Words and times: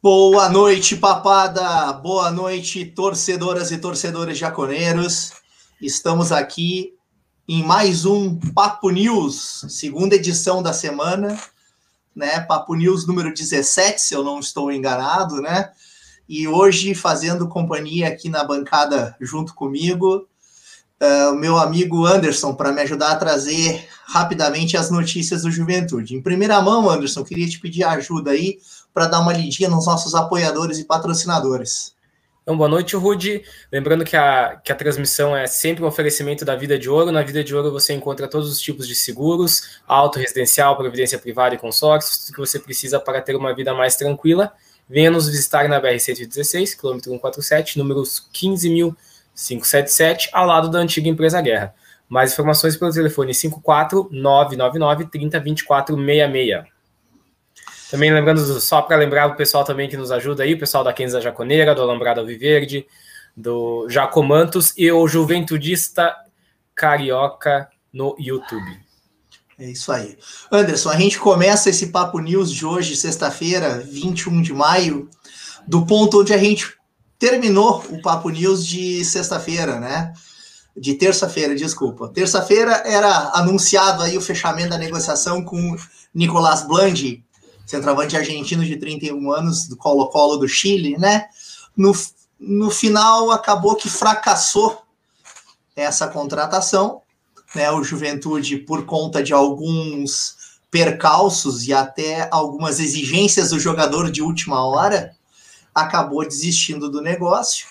Boa 0.00 0.48
noite, 0.48 0.94
papada. 0.94 1.92
Boa 1.92 2.30
noite, 2.30 2.84
torcedoras 2.84 3.72
e 3.72 3.78
torcedores 3.78 4.38
jaconeiros. 4.38 5.32
Estamos 5.82 6.30
aqui 6.30 6.94
em 7.48 7.64
mais 7.64 8.04
um 8.04 8.38
Papo 8.54 8.90
News, 8.90 9.66
segunda 9.68 10.14
edição 10.14 10.62
da 10.62 10.72
semana, 10.72 11.36
né? 12.14 12.38
Papo 12.38 12.76
News 12.76 13.08
número 13.08 13.34
17, 13.34 14.00
se 14.00 14.14
eu 14.14 14.22
não 14.22 14.38
estou 14.38 14.70
enganado, 14.70 15.42
né? 15.42 15.72
E 16.28 16.46
hoje 16.46 16.94
fazendo 16.94 17.48
companhia 17.48 18.06
aqui 18.06 18.28
na 18.28 18.44
bancada 18.44 19.16
junto 19.20 19.52
comigo, 19.52 20.28
uh, 21.02 21.32
o 21.32 21.34
meu 21.34 21.58
amigo 21.58 22.06
Anderson, 22.06 22.54
para 22.54 22.70
me 22.70 22.82
ajudar 22.82 23.10
a 23.10 23.16
trazer 23.16 23.88
rapidamente 24.06 24.76
as 24.76 24.92
notícias 24.92 25.42
do 25.42 25.50
Juventude. 25.50 26.14
Em 26.14 26.22
primeira 26.22 26.62
mão, 26.62 26.88
Anderson, 26.88 27.24
queria 27.24 27.48
te 27.48 27.58
pedir 27.58 27.82
ajuda 27.82 28.30
aí 28.30 28.60
para 28.98 29.06
dar 29.06 29.20
uma 29.20 29.32
lidinha 29.32 29.68
nos 29.68 29.86
nossos 29.86 30.12
apoiadores 30.12 30.80
e 30.80 30.84
patrocinadores. 30.84 31.94
Então, 32.42 32.56
boa 32.56 32.68
noite, 32.68 32.96
Rude. 32.96 33.44
Lembrando 33.70 34.04
que 34.04 34.16
a, 34.16 34.56
que 34.56 34.72
a 34.72 34.74
transmissão 34.74 35.36
é 35.36 35.46
sempre 35.46 35.84
um 35.84 35.86
oferecimento 35.86 36.44
da 36.44 36.56
Vida 36.56 36.76
de 36.76 36.90
Ouro. 36.90 37.12
Na 37.12 37.22
Vida 37.22 37.44
de 37.44 37.54
Ouro 37.54 37.70
você 37.70 37.92
encontra 37.92 38.26
todos 38.26 38.50
os 38.50 38.58
tipos 38.60 38.88
de 38.88 38.96
seguros, 38.96 39.78
auto, 39.86 40.18
residencial, 40.18 40.76
previdência 40.76 41.16
privada 41.16 41.54
e 41.54 41.58
consórcios, 41.58 42.18
tudo 42.18 42.34
que 42.34 42.40
você 42.40 42.58
precisa 42.58 42.98
para 42.98 43.20
ter 43.20 43.36
uma 43.36 43.54
vida 43.54 43.72
mais 43.72 43.94
tranquila. 43.94 44.52
Venha 44.88 45.12
nos 45.12 45.28
visitar 45.28 45.68
na 45.68 45.80
BR-116, 45.80 46.76
quilômetro 46.76 47.12
147, 47.12 47.78
números 47.78 48.26
15.577, 48.34 50.30
ao 50.32 50.44
lado 50.44 50.68
da 50.68 50.80
antiga 50.80 51.08
empresa 51.08 51.40
Guerra. 51.40 51.72
Mais 52.08 52.32
informações 52.32 52.76
pelo 52.76 52.90
telefone 52.90 53.32
54 53.32 54.08
999 54.10 55.06
30 55.06 55.38
24 55.38 55.94
66. 55.94 56.77
Também 57.90 58.12
lembrando, 58.12 58.60
só 58.60 58.82
para 58.82 58.96
lembrar 58.96 59.28
o 59.28 59.36
pessoal 59.36 59.64
também 59.64 59.88
que 59.88 59.96
nos 59.96 60.10
ajuda 60.12 60.42
aí, 60.42 60.54
o 60.54 60.58
pessoal 60.58 60.84
da 60.84 60.92
Kenza 60.92 61.20
Jaconeira, 61.20 61.74
do 61.74 61.82
Alambrado 61.82 62.20
Alviverde, 62.20 62.86
do 63.34 63.88
Jacomantos 63.88 64.74
e 64.76 64.90
o 64.92 65.08
Juventudista 65.08 66.14
Carioca 66.74 67.68
no 67.92 68.14
YouTube. 68.18 68.88
É 69.58 69.70
isso 69.70 69.90
aí. 69.90 70.16
Anderson, 70.52 70.90
a 70.90 70.96
gente 70.96 71.18
começa 71.18 71.70
esse 71.70 71.88
Papo 71.88 72.20
News 72.20 72.52
de 72.52 72.64
hoje, 72.64 72.94
sexta-feira, 72.94 73.78
21 73.78 74.42
de 74.42 74.52
maio, 74.52 75.08
do 75.66 75.84
ponto 75.84 76.20
onde 76.20 76.32
a 76.32 76.38
gente 76.38 76.74
terminou 77.18 77.84
o 77.90 78.00
Papo 78.00 78.28
News 78.28 78.64
de 78.64 79.04
sexta-feira, 79.04 79.80
né? 79.80 80.12
De 80.76 80.94
terça-feira, 80.94 81.56
desculpa. 81.56 82.08
Terça-feira 82.08 82.82
era 82.86 83.32
anunciado 83.34 84.02
aí 84.02 84.16
o 84.16 84.20
fechamento 84.20 84.70
da 84.70 84.78
negociação 84.78 85.42
com 85.42 85.76
Nicolás 86.14 86.64
Blandi, 86.64 87.24
centroavante 87.68 88.16
argentino 88.16 88.64
de 88.64 88.78
31 88.78 89.30
anos, 89.30 89.68
do 89.68 89.76
Colo-Colo 89.76 90.38
do 90.38 90.48
Chile, 90.48 90.96
né? 90.96 91.26
No, 91.76 91.92
no 92.40 92.70
final, 92.70 93.30
acabou 93.30 93.76
que 93.76 93.90
fracassou 93.90 94.82
essa 95.76 96.08
contratação, 96.08 97.02
né? 97.54 97.70
O 97.70 97.84
Juventude, 97.84 98.56
por 98.56 98.86
conta 98.86 99.22
de 99.22 99.34
alguns 99.34 100.58
percalços 100.70 101.68
e 101.68 101.74
até 101.74 102.26
algumas 102.30 102.80
exigências 102.80 103.50
do 103.50 103.60
jogador 103.60 104.10
de 104.10 104.22
última 104.22 104.66
hora, 104.66 105.14
acabou 105.74 106.26
desistindo 106.26 106.90
do 106.90 107.02
negócio, 107.02 107.66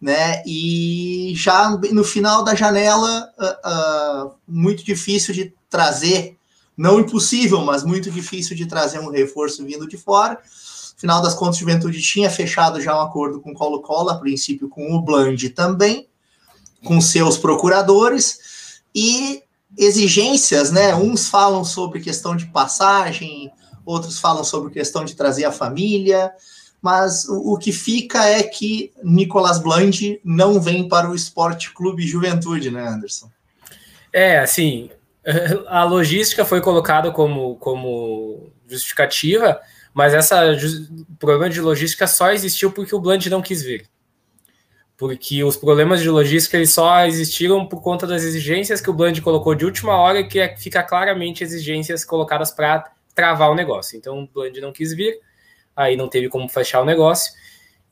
né? 0.00 0.40
E 0.46 1.32
já 1.34 1.68
no 1.70 2.04
final 2.04 2.44
da 2.44 2.54
janela, 2.54 3.28
uh, 3.36 4.28
uh, 4.28 4.34
muito 4.46 4.84
difícil 4.84 5.34
de 5.34 5.52
trazer 5.68 6.38
não 6.76 7.00
impossível, 7.00 7.60
mas 7.60 7.84
muito 7.84 8.10
difícil 8.10 8.56
de 8.56 8.66
trazer 8.66 8.98
um 8.98 9.10
reforço 9.10 9.64
vindo 9.64 9.86
de 9.86 9.96
fora. 9.96 10.38
Final 10.96 11.20
das 11.20 11.34
contas, 11.34 11.58
Juventude 11.58 12.00
tinha 12.00 12.30
fechado 12.30 12.80
já 12.80 12.96
um 12.96 13.00
acordo 13.00 13.40
com 13.40 13.50
o 13.50 13.54
Colo-Colo, 13.54 14.10
a 14.10 14.18
princípio 14.18 14.68
com 14.68 14.94
o 14.94 15.02
Bland 15.02 15.50
também, 15.50 16.08
com 16.84 17.00
seus 17.00 17.36
procuradores, 17.36 18.80
e 18.94 19.42
exigências, 19.76 20.70
né? 20.70 20.94
Uns 20.94 21.28
falam 21.28 21.64
sobre 21.64 22.00
questão 22.00 22.36
de 22.36 22.46
passagem, 22.46 23.50
outros 23.84 24.18
falam 24.18 24.44
sobre 24.44 24.72
questão 24.72 25.04
de 25.04 25.14
trazer 25.14 25.44
a 25.44 25.52
família, 25.52 26.32
mas 26.80 27.28
o, 27.28 27.54
o 27.54 27.58
que 27.58 27.72
fica 27.72 28.24
é 28.24 28.42
que 28.42 28.92
Nicolas 29.02 29.58
Bland 29.58 30.20
não 30.24 30.60
vem 30.60 30.88
para 30.88 31.10
o 31.10 31.14
Esporte 31.14 31.72
Clube 31.72 32.06
Juventude, 32.06 32.70
né, 32.70 32.86
Anderson? 32.86 33.30
É, 34.12 34.40
assim, 34.40 34.90
a 35.68 35.84
logística 35.84 36.44
foi 36.44 36.60
colocada 36.60 37.10
como, 37.10 37.56
como 37.56 38.52
justificativa, 38.66 39.60
mas 39.94 40.14
essa 40.14 40.56
problema 41.18 41.48
de 41.48 41.60
logística 41.60 42.06
só 42.06 42.32
existiu 42.32 42.72
porque 42.72 42.94
o 42.94 43.00
Blunt 43.00 43.26
não 43.26 43.42
quis 43.42 43.62
vir. 43.62 43.86
Porque 44.96 45.42
os 45.42 45.56
problemas 45.56 46.00
de 46.00 46.08
logística 46.08 46.56
eles 46.56 46.72
só 46.72 47.04
existiram 47.04 47.66
por 47.66 47.82
conta 47.82 48.06
das 48.06 48.22
exigências 48.22 48.80
que 48.80 48.90
o 48.90 48.92
Blunt 48.92 49.20
colocou 49.20 49.54
de 49.54 49.64
última 49.64 49.96
hora 49.96 50.24
que 50.24 50.38
é, 50.38 50.56
fica 50.56 50.82
claramente 50.82 51.42
exigências 51.42 52.04
colocadas 52.04 52.50
para 52.50 52.92
travar 53.14 53.50
o 53.50 53.54
negócio. 53.54 53.96
Então 53.96 54.22
o 54.22 54.26
Blunt 54.26 54.56
não 54.58 54.72
quis 54.72 54.94
vir, 54.94 55.18
aí 55.76 55.96
não 55.96 56.08
teve 56.08 56.28
como 56.28 56.48
fechar 56.48 56.80
o 56.80 56.84
negócio, 56.84 57.32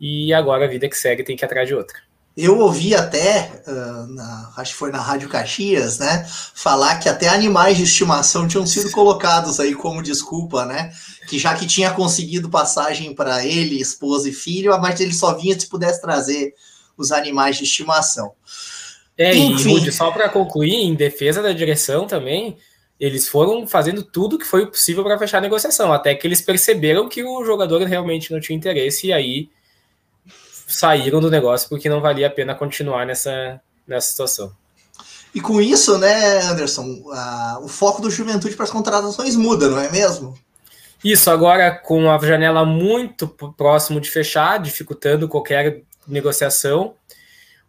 e 0.00 0.32
agora 0.32 0.64
a 0.64 0.68
vida 0.68 0.88
que 0.88 0.97
segue 0.97 1.22
tem 1.22 1.36
que 1.36 1.44
ir 1.44 1.47
atrás 1.47 1.68
de 1.68 1.74
outra. 1.74 1.98
Eu 2.36 2.58
ouvi 2.58 2.94
até, 2.94 3.62
uh, 3.66 4.06
na, 4.14 4.52
acho 4.56 4.72
que 4.72 4.78
foi 4.78 4.92
na 4.92 5.00
Rádio 5.00 5.28
Caxias, 5.28 5.98
né, 5.98 6.26
falar 6.54 6.98
que 6.98 7.08
até 7.08 7.28
animais 7.28 7.76
de 7.76 7.82
estimação 7.82 8.46
tinham 8.46 8.66
sido 8.66 8.91
colocados 8.92 9.58
aí 9.58 9.74
como 9.74 10.02
desculpa, 10.02 10.64
né, 10.64 10.92
que 11.28 11.38
já 11.38 11.54
que 11.54 11.66
tinha 11.66 11.91
conseguido 11.91 12.48
passagem 12.48 13.14
para 13.14 13.44
ele, 13.44 13.80
esposa 13.80 14.28
e 14.28 14.32
filho, 14.32 14.78
mas 14.80 15.00
ele 15.00 15.12
só 15.12 15.34
vinha 15.34 15.58
se 15.58 15.66
pudesse 15.66 16.00
trazer 16.00 16.54
os 16.96 17.10
animais 17.10 17.56
de 17.56 17.64
estimação. 17.64 18.32
É, 19.18 19.34
Enfim. 19.34 19.68
e 19.68 19.72
Rudy, 19.74 19.92
só 19.92 20.10
para 20.10 20.28
concluir, 20.28 20.74
em 20.74 20.94
defesa 20.94 21.42
da 21.42 21.52
direção 21.52 22.06
também, 22.06 22.56
eles 22.98 23.28
foram 23.28 23.66
fazendo 23.66 24.02
tudo 24.02 24.38
que 24.38 24.47
foi 24.47 24.66
possível 24.66 25.02
para 25.02 25.18
fechar 25.18 25.38
a 25.38 25.42
negociação, 25.42 25.92
até 25.92 26.14
que 26.14 26.26
eles 26.26 26.41
perceberam 26.41 27.08
que 27.08 27.24
o 27.24 27.44
jogador 27.44 27.82
realmente 27.82 28.32
não 28.32 28.41
tinha 28.41 28.56
interesse 28.56 29.08
e 29.08 29.12
aí 29.12 29.48
saíram 30.70 31.20
do 31.20 31.31
negócio 31.31 31.69
porque 31.69 31.88
não 31.88 32.00
valia 32.00 32.28
a 32.28 32.31
pena 32.31 32.54
continuar 32.54 33.04
nessa, 33.04 33.60
nessa 33.86 34.08
situação. 34.08 34.53
E 35.34 35.41
com 35.41 35.60
isso, 35.60 35.98
né, 35.98 36.41
Anderson, 36.42 37.03
a, 37.12 37.58
o 37.62 37.69
foco 37.69 38.03
do 38.03 38.10
Juventude 38.10 38.56
para 38.56 38.64
as 38.64 38.70
contratações 38.70 39.36
muda, 39.36 39.69
não 39.69 39.78
é 39.78 39.91
mesmo? 39.91 40.34
Isso, 41.04 41.30
agora 41.30 41.70
com 41.70 42.10
a 42.10 42.19
janela 42.19 42.64
muito 42.64 43.28
próximo 43.56 44.00
de 44.00 44.10
fechar, 44.10 44.59
dificultando 44.59 45.28
qualquer 45.28 45.82
negociação, 46.06 46.94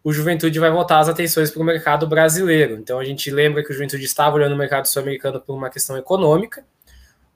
o 0.04 0.12
Juventude 0.12 0.60
vai 0.60 0.72
voltar 0.72 1.00
as 1.00 1.08
atenções 1.08 1.52
para 1.52 1.62
o 1.62 1.66
mercado 1.66 2.08
brasileiro. 2.08 2.76
Então 2.76 3.00
a 3.00 3.06
gente 3.06 3.30
lembra 3.30 3.64
que 3.64 3.72
o 3.72 3.74
Juventude 3.74 4.04
estava 4.04 4.36
olhando 4.36 4.54
o 4.54 4.58
mercado 4.58 4.88
sul-americano 4.88 5.40
por 5.40 5.56
uma 5.56 5.70
questão 5.70 5.96
econômica, 5.96 6.66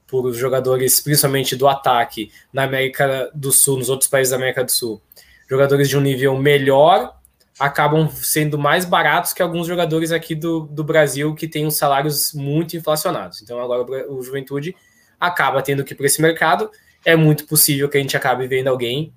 por 0.08 0.26
os 0.26 0.38
jogadores, 0.38 1.00
principalmente 1.00 1.56
do 1.56 1.68
ataque 1.68 2.32
na 2.52 2.64
América 2.64 3.30
do 3.34 3.52
Sul, 3.52 3.78
nos 3.78 3.90
outros 3.90 4.10
países 4.10 4.32
da 4.32 4.38
América 4.38 4.64
do 4.64 4.72
Sul, 4.72 5.02
jogadores 5.48 5.90
de 5.90 5.98
um 5.98 6.02
nível 6.02 6.38
melhor 6.38 7.16
acabam 7.60 8.10
sendo 8.10 8.58
mais 8.58 8.84
baratos 8.84 9.34
que 9.34 9.42
alguns 9.42 9.68
jogadores 9.68 10.12
aqui 10.12 10.36
do, 10.36 10.62
do 10.62 10.84
Brasil 10.84 11.34
que 11.34 11.48
têm 11.48 11.66
os 11.66 11.78
salários 11.78 12.34
muito 12.34 12.76
inflacionados. 12.76 13.42
Então 13.42 13.60
agora 13.60 14.12
o 14.12 14.22
Juventude 14.22 14.76
acaba 15.20 15.62
tendo 15.62 15.84
que 15.84 15.94
ir 15.94 15.96
para 15.96 16.06
esse 16.06 16.22
mercado. 16.22 16.70
É 17.06 17.16
muito 17.16 17.46
possível 17.46 17.88
que 17.88 17.98
a 17.98 18.02
gente 18.02 18.18
acabe 18.18 18.48
vendo 18.48 18.68
alguém 18.68 19.14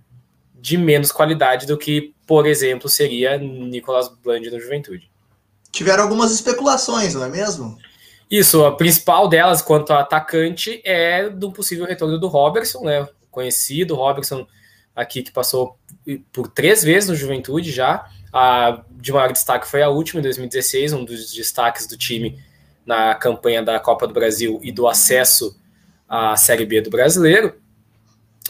de 0.54 0.76
menos 0.76 1.10
qualidade 1.10 1.66
do 1.66 1.76
que, 1.76 2.14
por 2.26 2.46
exemplo, 2.46 2.88
seria 2.88 3.38
Nicolas 3.38 4.08
Bland 4.08 4.50
no 4.50 4.60
Juventude. 4.60 5.10
Tiveram 5.72 6.04
algumas 6.04 6.32
especulações, 6.32 7.14
não 7.14 7.24
é 7.24 7.28
mesmo? 7.28 7.76
Isso, 8.30 8.64
a 8.64 8.76
principal 8.76 9.28
delas, 9.28 9.62
quanto 9.62 9.92
a 9.92 10.00
atacante, 10.00 10.82
é 10.84 11.28
do 11.28 11.50
possível 11.50 11.86
retorno 11.86 12.18
do 12.18 12.28
Robertson, 12.28 12.84
né? 12.84 13.08
Conhecido, 13.30 13.94
Robertson 13.94 14.46
aqui 14.98 15.22
que 15.22 15.30
passou 15.30 15.78
por 16.32 16.48
três 16.48 16.82
vezes 16.82 17.08
no 17.08 17.14
Juventude 17.14 17.70
já. 17.70 18.04
A 18.32 18.82
de 18.90 19.12
maior 19.12 19.32
destaque 19.32 19.68
foi 19.68 19.80
a 19.80 19.88
última, 19.88 20.18
em 20.18 20.22
2016, 20.24 20.92
um 20.92 21.04
dos 21.04 21.32
destaques 21.32 21.86
do 21.86 21.96
time 21.96 22.42
na 22.84 23.14
campanha 23.14 23.62
da 23.62 23.78
Copa 23.78 24.08
do 24.08 24.12
Brasil 24.12 24.58
e 24.60 24.72
do 24.72 24.88
acesso 24.88 25.56
à 26.08 26.36
Série 26.36 26.66
B 26.66 26.80
do 26.80 26.90
Brasileiro. 26.90 27.54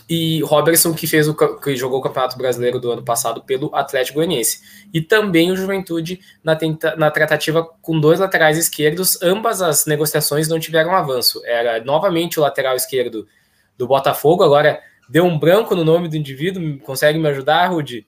E 0.09 0.41
Robertson, 0.43 0.95
que 0.95 1.07
fez 1.07 1.29
o 1.29 1.35
que 1.35 1.77
jogou 1.77 1.99
o 1.99 2.03
Campeonato 2.03 2.39
Brasileiro 2.39 2.81
do 2.81 2.91
ano 2.91 3.03
passado 3.03 3.43
pelo 3.43 3.75
Atlético 3.77 4.17
Goianiense. 4.17 4.63
E 4.93 5.03
também 5.03 5.53
o 5.53 5.57
Juventude 5.57 6.19
na, 6.43 6.57
tenta, 6.57 6.97
na 6.97 7.11
tratativa 7.11 7.63
com 7.83 8.01
dois 8.01 8.19
laterais 8.19 8.57
esquerdos, 8.57 9.21
ambas 9.21 9.61
as 9.61 9.85
negociações 9.85 10.49
não 10.49 10.59
tiveram 10.59 10.93
avanço. 10.93 11.43
Era 11.45 11.85
novamente 11.85 12.41
o 12.41 12.43
lateral 12.43 12.75
esquerdo 12.75 13.29
do 13.77 13.87
Botafogo, 13.87 14.43
agora 14.43 14.81
Deu 15.09 15.25
um 15.25 15.39
branco 15.39 15.75
no 15.75 15.85
nome 15.85 16.09
do 16.09 16.17
indivíduo? 16.17 16.79
Consegue 16.81 17.19
me 17.19 17.29
ajudar, 17.29 17.69
Rudy? 17.69 18.07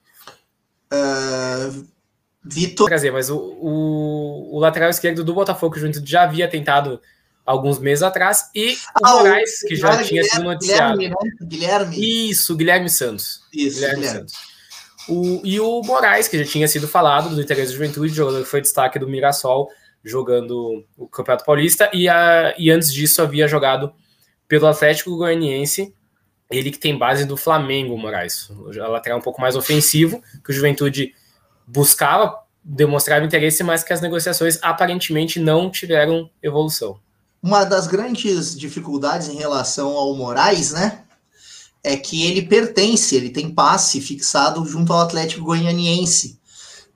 Uh, 0.93 1.87
Vitor. 2.45 2.89
Quer 2.89 2.97
dizer, 2.97 3.13
mas 3.13 3.31
o, 3.31 3.37
o, 3.39 4.57
o, 4.57 4.59
lateral 4.59 4.91
esquerdo 4.91 5.23
do 5.23 5.35
Botafogo, 5.35 5.79
junto 5.79 6.05
já 6.05 6.23
havia 6.23 6.49
tentado 6.49 7.01
alguns 7.45 7.79
meses 7.79 8.03
atrás, 8.03 8.51
e 8.55 8.75
o 9.01 9.07
ah, 9.07 9.11
Moraes, 9.15 9.61
que 9.61 9.77
já 9.77 10.03
tinha 10.03 10.23
sido 10.25 10.45
noticiado. 10.45 10.99
Guilherme, 10.99 11.25
né? 11.25 11.47
Guilherme. 11.47 12.31
Isso, 12.31 12.57
Guilherme 12.57 12.89
Santos. 12.89 13.41
Isso, 13.53 13.77
Guilherme, 13.77 13.97
Guilherme. 13.97 14.21
Santos. 14.21 14.35
O, 15.09 15.41
e 15.45 15.59
o 15.59 15.83
Moraes, 15.83 16.29
que 16.29 16.39
já 16.39 16.51
tinha 16.51 16.69
sido 16.69 16.87
falado 16.87 17.35
do 17.35 17.41
interesse 17.41 17.73
da 17.73 17.79
juventude, 17.79 18.15
jogador 18.15 18.43
que 18.43 18.49
foi 18.49 18.61
destaque 18.61 18.99
do 18.99 19.09
Mirassol, 19.09 19.69
jogando 20.05 20.85
o 20.97 21.09
Campeonato 21.09 21.45
Paulista, 21.45 21.91
e, 21.93 22.09
a, 22.09 22.55
e 22.57 22.71
antes 22.71 22.93
disso 22.93 23.21
havia 23.21 23.49
jogado 23.49 23.93
pelo 24.47 24.67
Atlético 24.67 25.17
Goianiense, 25.17 25.95
ele 26.51 26.71
que 26.71 26.79
tem 26.79 26.99
base 26.99 27.25
do 27.25 27.37
Flamengo, 27.37 27.97
Moraes, 27.97 28.51
a 28.83 28.89
lateral 28.89 29.19
um 29.19 29.23
pouco 29.23 29.41
mais 29.41 29.55
ofensivo, 29.55 30.23
que 30.45 30.51
o 30.51 30.53
Juventude 30.53 31.15
buscava 31.67 32.37
demonstrar 32.63 33.23
interesse, 33.25 33.63
mas 33.63 33.85
que 33.85 33.93
as 33.93 34.01
negociações 34.01 34.59
aparentemente 34.61 35.39
não 35.39 35.71
tiveram 35.71 36.29
evolução. 36.43 36.99
Uma 37.43 37.65
das 37.65 37.87
grandes 37.87 38.59
dificuldades 38.59 39.29
em 39.29 39.37
relação 39.37 39.97
ao 39.97 40.15
Moraes, 40.15 40.73
né, 40.73 41.05
é 41.83 41.97
que 41.97 42.27
ele 42.27 42.43
pertence, 42.43 43.17
ele 43.17 43.31
tem 43.31 43.51
passe 43.51 44.01
fixado 44.01 44.65
junto 44.67 44.93
ao 44.93 45.01
Atlético 45.01 45.45
Goianiense. 45.45 46.39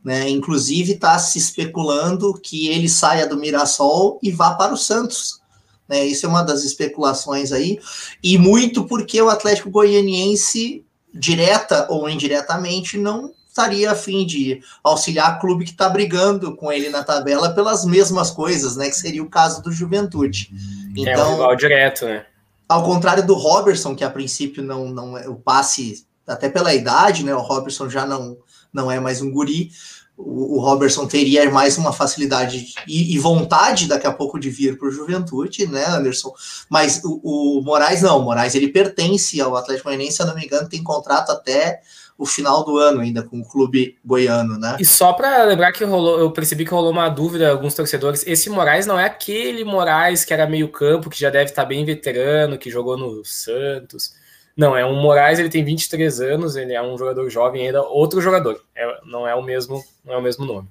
Né? 0.04 0.28
Inclusive 0.28 0.92
está 0.92 1.18
se 1.18 1.38
especulando 1.38 2.34
que 2.34 2.68
ele 2.68 2.88
saia 2.88 3.26
do 3.26 3.38
Mirassol 3.38 4.18
e 4.22 4.30
vá 4.30 4.54
para 4.54 4.74
o 4.74 4.76
Santos. 4.76 5.40
Né? 5.88 6.04
Isso 6.04 6.26
é 6.26 6.28
uma 6.28 6.42
das 6.42 6.64
especulações 6.64 7.52
aí, 7.52 7.78
e 8.22 8.38
muito 8.38 8.84
porque 8.84 9.20
o 9.20 9.28
Atlético 9.28 9.70
Goianiense, 9.70 10.84
direta 11.12 11.86
ou 11.90 12.08
indiretamente, 12.08 12.96
não 12.96 13.32
estaria 13.48 13.92
a 13.92 13.94
fim 13.94 14.26
de 14.26 14.60
auxiliar 14.82 15.36
o 15.36 15.40
clube 15.40 15.64
que 15.64 15.70
está 15.70 15.88
brigando 15.88 16.56
com 16.56 16.72
ele 16.72 16.88
na 16.88 17.04
tabela 17.04 17.54
pelas 17.54 17.84
mesmas 17.84 18.30
coisas, 18.30 18.74
né? 18.74 18.88
Que 18.88 18.96
seria 18.96 19.22
o 19.22 19.30
caso 19.30 19.62
do 19.62 19.70
Juventude. 19.70 20.50
Então, 20.96 21.12
é 21.12 21.16
um 21.16 21.20
então, 21.20 21.32
rival 21.32 21.56
direto, 21.56 22.04
né? 22.04 22.26
Ao 22.68 22.82
contrário 22.82 23.24
do 23.24 23.34
Robertson, 23.34 23.94
que 23.94 24.02
a 24.02 24.10
princípio 24.10 24.60
não, 24.60 24.88
não 24.88 25.16
é 25.16 25.28
o 25.28 25.36
passe, 25.36 26.04
até 26.26 26.48
pela 26.48 26.74
idade, 26.74 27.24
né? 27.24 27.32
O 27.32 27.40
Robertson 27.40 27.88
já 27.88 28.04
não, 28.04 28.36
não 28.72 28.90
é 28.90 28.98
mais 28.98 29.22
um 29.22 29.30
guri 29.30 29.70
o, 30.16 30.60
Robertson 30.60 31.06
teria 31.06 31.50
mais 31.50 31.76
uma 31.76 31.92
facilidade 31.92 32.72
e, 32.86 33.14
e, 33.14 33.18
vontade 33.18 33.88
daqui 33.88 34.06
a 34.06 34.12
pouco 34.12 34.38
de 34.38 34.48
vir 34.48 34.78
para 34.78 34.88
o 34.88 34.90
Juventude, 34.90 35.66
né, 35.66 35.84
Anderson? 35.86 36.32
Mas 36.68 37.02
o, 37.04 37.20
o, 37.22 37.62
Moraes 37.62 38.02
não, 38.02 38.20
o 38.20 38.22
Moraes 38.22 38.54
ele 38.54 38.68
pertence 38.68 39.40
ao 39.40 39.56
Atlético 39.56 39.88
Goianiense, 39.88 40.16
se 40.16 40.22
eu 40.22 40.26
não 40.26 40.34
me 40.34 40.44
engano, 40.44 40.68
tem 40.68 40.82
contrato 40.82 41.30
até 41.30 41.80
o 42.16 42.24
final 42.24 42.64
do 42.64 42.78
ano 42.78 43.00
ainda 43.00 43.24
com 43.24 43.40
o 43.40 43.44
clube 43.44 43.98
goiano, 44.04 44.56
né? 44.56 44.76
E 44.78 44.84
só 44.84 45.12
para 45.12 45.42
lembrar 45.44 45.72
que 45.72 45.84
rolou, 45.84 46.20
eu 46.20 46.30
percebi 46.30 46.64
que 46.64 46.70
rolou 46.70 46.92
uma 46.92 47.08
dúvida 47.08 47.50
alguns 47.50 47.74
torcedores. 47.74 48.24
Esse 48.24 48.48
Moraes 48.48 48.86
não 48.86 48.98
é 48.98 49.04
aquele 49.04 49.64
Moraes 49.64 50.24
que 50.24 50.32
era 50.32 50.46
meio 50.46 50.68
campo, 50.68 51.10
que 51.10 51.18
já 51.18 51.28
deve 51.28 51.50
estar 51.50 51.62
tá 51.62 51.68
bem 51.68 51.84
veterano, 51.84 52.56
que 52.56 52.70
jogou 52.70 52.96
no 52.96 53.24
Santos. 53.24 54.14
Não, 54.56 54.76
é 54.76 54.86
um 54.86 55.00
Moraes, 55.00 55.38
ele 55.38 55.48
tem 55.48 55.64
23 55.64 56.20
anos, 56.20 56.54
ele 56.54 56.72
é 56.72 56.82
um 56.82 56.96
jogador 56.96 57.28
jovem 57.28 57.66
ainda, 57.66 57.82
outro 57.82 58.20
jogador. 58.20 58.60
É, 58.74 59.00
não 59.04 59.26
é 59.26 59.34
o 59.34 59.42
mesmo, 59.42 59.82
não 60.04 60.14
é 60.14 60.16
o 60.16 60.22
mesmo 60.22 60.44
nome. 60.44 60.68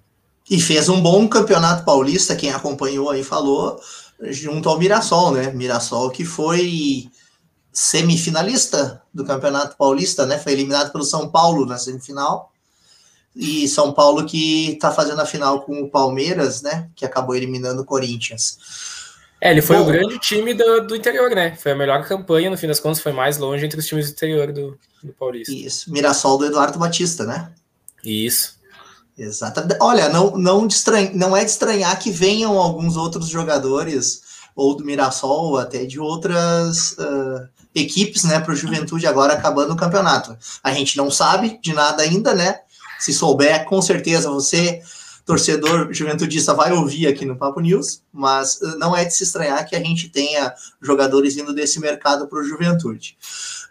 E 0.49 0.59
fez 0.59 0.89
um 0.89 1.01
bom 1.01 1.27
campeonato 1.27 1.83
paulista, 1.83 2.35
quem 2.35 2.51
acompanhou 2.51 3.09
aí 3.09 3.23
falou, 3.23 3.79
junto 4.21 4.69
ao 4.69 4.77
Mirassol, 4.77 5.31
né? 5.31 5.51
Mirassol 5.51 6.09
que 6.11 6.23
foi 6.23 7.09
semifinalista 7.71 9.01
do 9.13 9.25
Campeonato 9.25 9.75
Paulista, 9.75 10.25
né? 10.25 10.37
Foi 10.37 10.53
eliminado 10.53 10.91
pelo 10.91 11.03
São 11.03 11.29
Paulo 11.29 11.65
na 11.65 11.77
semifinal. 11.77 12.51
E 13.35 13.67
São 13.67 13.91
Paulo 13.91 14.25
que 14.25 14.77
tá 14.79 14.91
fazendo 14.91 15.19
a 15.19 15.25
final 15.25 15.61
com 15.61 15.81
o 15.81 15.89
Palmeiras, 15.89 16.61
né? 16.61 16.89
Que 16.95 17.03
acabou 17.03 17.35
eliminando 17.35 17.81
o 17.81 17.85
Corinthians. 17.85 18.59
É, 19.43 19.51
ele 19.51 19.61
foi 19.61 19.75
Bom, 19.75 19.83
o 19.83 19.85
grande 19.87 20.17
time 20.19 20.53
do, 20.53 20.87
do 20.87 20.95
interior, 20.95 21.29
né? 21.31 21.53
Foi 21.57 21.73
a 21.73 21.75
melhor 21.75 22.07
campanha, 22.07 22.49
no 22.49 22.57
fim 22.57 22.65
das 22.65 22.79
contas, 22.79 23.01
foi 23.01 23.11
mais 23.11 23.37
longe 23.37 23.65
entre 23.65 23.77
os 23.77 23.85
times 23.85 24.05
do 24.05 24.13
interior 24.13 24.53
do, 24.53 24.79
do 25.03 25.11
Paulista. 25.11 25.51
Isso. 25.51 25.91
Mirassol 25.91 26.37
do 26.37 26.45
Eduardo 26.45 26.79
Batista, 26.79 27.25
né? 27.25 27.51
Isso. 28.01 28.57
Exato. 29.17 29.61
Olha, 29.81 30.07
não, 30.07 30.37
não, 30.37 30.65
estranha, 30.65 31.11
não 31.13 31.35
é 31.35 31.43
de 31.43 31.51
estranhar 31.51 31.99
que 31.99 32.09
venham 32.09 32.57
alguns 32.57 32.95
outros 32.95 33.27
jogadores, 33.27 34.21
ou 34.55 34.77
do 34.77 34.85
Mirassol, 34.85 35.49
ou 35.49 35.57
até 35.57 35.83
de 35.83 35.99
outras 35.99 36.93
uh, 36.93 37.45
equipes, 37.75 38.23
né, 38.23 38.39
para 38.39 38.53
o 38.53 38.55
Juventude 38.55 39.05
agora 39.05 39.33
acabando 39.33 39.73
o 39.73 39.77
campeonato. 39.77 40.37
A 40.63 40.71
gente 40.71 40.95
não 40.95 41.11
sabe 41.11 41.59
de 41.61 41.73
nada 41.73 42.01
ainda, 42.01 42.33
né? 42.33 42.61
Se 42.97 43.11
souber, 43.11 43.65
com 43.65 43.81
certeza 43.81 44.31
você 44.31 44.81
torcedor 45.25 45.93
juventudista 45.93 46.53
vai 46.53 46.71
ouvir 46.73 47.07
aqui 47.07 47.25
no 47.25 47.35
Papo 47.35 47.59
News, 47.59 48.01
mas 48.11 48.61
eh, 48.61 48.75
não 48.75 48.95
é 48.95 49.05
de 49.05 49.13
se 49.13 49.23
estranhar 49.23 49.65
que 49.67 49.75
a 49.75 49.79
gente 49.79 50.09
tenha 50.09 50.53
jogadores 50.81 51.37
indo 51.37 51.53
desse 51.53 51.79
mercado 51.79 52.27
para 52.27 52.39
o 52.39 52.43
Juventude. 52.43 53.17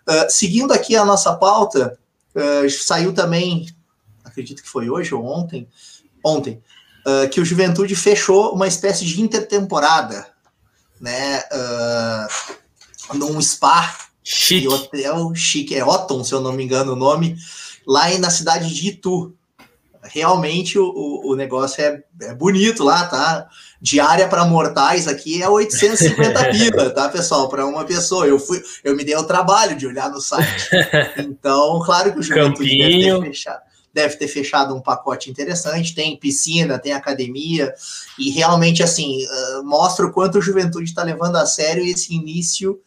Uh, 0.09 0.31
seguindo 0.31 0.73
aqui 0.73 0.97
a 0.97 1.05
nossa 1.05 1.35
pauta, 1.35 1.99
uh, 2.35 2.71
saiu 2.71 3.13
também, 3.13 3.69
acredito 4.25 4.63
que 4.63 4.69
foi 4.69 4.89
hoje 4.89 5.15
ou 5.15 5.25
ontem, 5.25 5.69
ontem, 6.25 6.63
uh, 7.07 7.29
que 7.29 7.41
o 7.41 7.45
Juventude 7.45 7.95
fechou 7.95 8.55
uma 8.55 8.67
espécie 8.67 9.05
de 9.05 9.21
intertemporada, 9.21 10.27
né, 11.01 11.43
num 13.13 13.41
spa 13.43 13.93
chique. 14.23 14.69
hotel 14.69 15.35
chique, 15.35 15.75
é 15.75 15.85
Otton, 15.85 16.23
se 16.23 16.33
eu 16.33 16.41
não 16.41 16.53
me 16.53 16.63
engano 16.63 16.93
o 16.93 16.97
nome, 16.97 17.37
lá 17.87 18.09
na 18.19 18.31
cidade 18.31 18.73
de 18.73 18.89
Itu, 18.89 19.35
realmente 20.03 20.79
o, 20.79 21.23
o 21.25 21.37
negócio 21.37 21.83
é, 21.83 22.03
é 22.23 22.35
bonito 22.35 22.83
lá, 22.83 23.07
tá? 23.07 23.49
Diária 23.81 24.29
para 24.29 24.45
mortais 24.45 25.07
aqui 25.07 25.43
é 25.43 25.49
850 25.49 26.45
pila, 26.51 26.91
tá, 26.91 27.09
pessoal? 27.09 27.49
Para 27.49 27.67
uma 27.67 27.85
pessoa. 27.85 28.27
Eu 28.27 28.39
fui, 28.39 28.63
eu 28.83 28.97
me 28.97 29.05
dei 29.05 29.17
o 29.17 29.25
trabalho 29.25 29.77
de 29.77 29.87
olhar 29.87 30.11
no 30.11 30.21
site. 30.21 30.71
Então, 31.19 31.81
claro 31.85 32.13
que 32.13 32.19
o 32.19 32.23
Juventude 32.23 32.77
deve 32.77 33.01
ter, 33.01 33.21
fechado, 33.21 33.61
deve 33.93 34.17
ter 34.17 34.29
fechado 34.29 34.75
um 34.75 34.81
pacote 34.81 35.31
interessante. 35.31 35.95
Tem 35.95 36.17
piscina, 36.17 36.79
tem 36.79 36.93
academia, 36.93 37.73
e 38.19 38.31
realmente, 38.31 38.83
assim, 38.83 39.25
uh, 39.25 39.65
mostra 39.65 40.07
o 40.07 40.13
quanto 40.13 40.39
o 40.39 40.43
Juventude 40.43 40.85
está 40.85 41.03
levando 41.03 41.37
a 41.37 41.47
sério 41.47 41.85
esse 41.85 42.15
início 42.15 42.81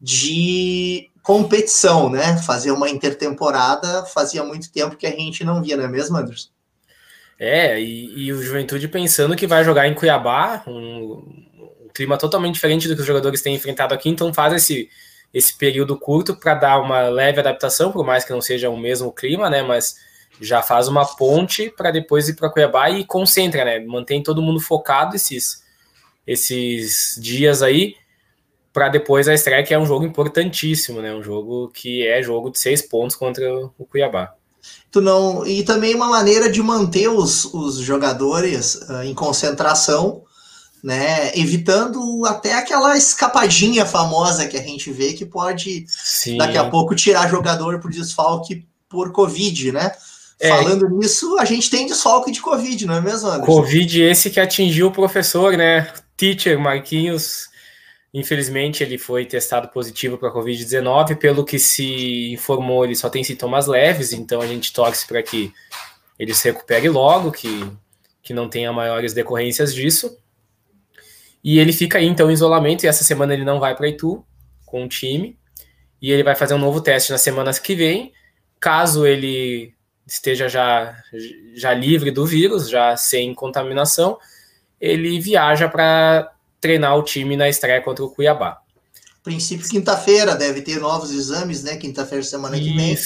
de 0.00 1.10
competição, 1.28 2.08
né? 2.08 2.38
Fazer 2.38 2.70
uma 2.70 2.88
intertemporada 2.88 4.02
fazia 4.06 4.42
muito 4.42 4.72
tempo 4.72 4.96
que 4.96 5.06
a 5.06 5.10
gente 5.10 5.44
não 5.44 5.62
via, 5.62 5.76
não 5.76 5.84
é 5.84 5.88
mesmo, 5.88 6.16
Anderson? 6.16 6.48
É, 7.38 7.78
e, 7.78 8.18
e 8.18 8.32
o 8.32 8.42
Juventude 8.42 8.88
pensando 8.88 9.36
que 9.36 9.46
vai 9.46 9.62
jogar 9.62 9.86
em 9.86 9.94
Cuiabá, 9.94 10.62
um, 10.66 10.72
um, 10.72 11.88
clima 11.92 12.16
totalmente 12.16 12.54
diferente 12.54 12.88
do 12.88 12.94
que 12.94 13.02
os 13.02 13.06
jogadores 13.06 13.42
têm 13.42 13.54
enfrentado 13.54 13.92
aqui, 13.92 14.08
então 14.08 14.32
faz 14.32 14.54
esse, 14.54 14.88
esse 15.34 15.54
período 15.58 15.98
curto 15.98 16.34
para 16.34 16.54
dar 16.54 16.80
uma 16.80 17.10
leve 17.10 17.40
adaptação, 17.40 17.92
por 17.92 18.06
mais 18.06 18.24
que 18.24 18.32
não 18.32 18.40
seja 18.40 18.70
o 18.70 18.76
mesmo 18.78 19.12
clima, 19.12 19.50
né? 19.50 19.62
Mas 19.62 19.96
já 20.40 20.62
faz 20.62 20.88
uma 20.88 21.04
ponte 21.04 21.68
para 21.68 21.90
depois 21.90 22.26
ir 22.30 22.36
para 22.36 22.48
Cuiabá 22.48 22.88
e 22.88 23.04
concentra, 23.04 23.66
né? 23.66 23.80
Mantém 23.80 24.22
todo 24.22 24.40
mundo 24.40 24.60
focado 24.60 25.14
esses, 25.14 25.62
esses 26.26 27.20
dias 27.20 27.62
aí 27.62 27.96
para 28.78 28.88
depois 28.88 29.26
a 29.26 29.34
estreia, 29.34 29.64
que 29.64 29.74
é 29.74 29.78
um 29.78 29.84
jogo 29.84 30.04
importantíssimo, 30.04 31.02
né? 31.02 31.12
Um 31.12 31.20
jogo 31.20 31.68
que 31.74 32.06
é 32.06 32.22
jogo 32.22 32.48
de 32.48 32.60
seis 32.60 32.80
pontos 32.80 33.16
contra 33.16 33.44
o 33.76 33.84
Cuiabá. 33.84 34.32
Tu 34.88 35.00
não 35.00 35.44
e 35.44 35.64
também 35.64 35.96
uma 35.96 36.06
maneira 36.06 36.48
de 36.48 36.62
manter 36.62 37.08
os, 37.08 37.44
os 37.46 37.78
jogadores 37.78 38.76
uh, 38.88 39.02
em 39.02 39.12
concentração, 39.14 40.22
né? 40.80 41.36
Evitando 41.36 42.24
até 42.24 42.54
aquela 42.54 42.96
escapadinha 42.96 43.84
famosa 43.84 44.46
que 44.46 44.56
a 44.56 44.62
gente 44.62 44.92
vê 44.92 45.12
que 45.12 45.26
pode 45.26 45.84
Sim. 45.88 46.36
daqui 46.36 46.56
a 46.56 46.70
pouco 46.70 46.94
tirar 46.94 47.28
jogador 47.28 47.80
por 47.80 47.90
desfalque 47.90 48.64
por 48.88 49.10
Covid, 49.10 49.72
né? 49.72 49.90
É. 50.38 50.50
Falando 50.50 50.88
nisso, 50.88 51.36
a 51.36 51.44
gente 51.44 51.68
tem 51.68 51.84
desfalque 51.84 52.30
de 52.30 52.40
Covid, 52.40 52.86
não 52.86 52.94
é 52.94 53.00
mesmo, 53.00 53.26
Anderson? 53.26 53.44
Covid 53.44 54.02
esse 54.02 54.30
que 54.30 54.38
atingiu 54.38 54.86
o 54.86 54.92
professor, 54.92 55.56
né? 55.56 55.92
Teacher 56.16 56.60
Marquinhos 56.60 57.48
Infelizmente, 58.12 58.82
ele 58.82 58.96
foi 58.96 59.26
testado 59.26 59.68
positivo 59.68 60.16
para 60.16 60.30
a 60.30 60.32
Covid-19. 60.32 61.16
Pelo 61.16 61.44
que 61.44 61.58
se 61.58 62.32
informou, 62.32 62.84
ele 62.84 62.94
só 62.94 63.10
tem 63.10 63.22
sintomas 63.22 63.66
leves, 63.66 64.12
então 64.12 64.40
a 64.40 64.46
gente 64.46 64.72
torce 64.72 65.06
para 65.06 65.22
que 65.22 65.52
ele 66.18 66.34
se 66.34 66.50
recupere 66.50 66.88
logo, 66.88 67.30
que, 67.30 67.70
que 68.22 68.32
não 68.32 68.48
tenha 68.48 68.72
maiores 68.72 69.12
decorrências 69.12 69.74
disso. 69.74 70.18
E 71.44 71.58
ele 71.58 71.72
fica 71.72 71.98
aí, 71.98 72.06
então, 72.06 72.30
em 72.30 72.34
isolamento, 72.34 72.84
e 72.84 72.88
essa 72.88 73.04
semana 73.04 73.34
ele 73.34 73.44
não 73.44 73.60
vai 73.60 73.76
para 73.76 73.88
Itu 73.88 74.24
com 74.66 74.84
o 74.84 74.88
time. 74.88 75.38
E 76.00 76.10
ele 76.10 76.22
vai 76.22 76.34
fazer 76.34 76.54
um 76.54 76.58
novo 76.58 76.80
teste 76.80 77.12
na 77.12 77.18
semana 77.18 77.52
que 77.52 77.74
vem. 77.74 78.12
Caso 78.58 79.06
ele 79.06 79.74
esteja 80.06 80.48
já, 80.48 80.96
já 81.54 81.74
livre 81.74 82.10
do 82.10 82.24
vírus, 82.24 82.68
já 82.68 82.96
sem 82.96 83.34
contaminação, 83.34 84.18
ele 84.80 85.20
viaja 85.20 85.68
para 85.68 86.32
treinar 86.60 86.96
o 86.96 87.02
time 87.02 87.36
na 87.36 87.48
estreia 87.48 87.80
contra 87.80 88.04
o 88.04 88.10
Cuiabá. 88.10 88.58
Princípio 89.22 89.68
quinta-feira, 89.68 90.34
deve 90.34 90.62
ter 90.62 90.80
novos 90.80 91.10
exames, 91.10 91.62
né? 91.62 91.76
Quinta-feira, 91.76 92.22
semana 92.22 92.56
Isso. 92.56 92.64
que 92.64 92.76
vem. 92.76 92.98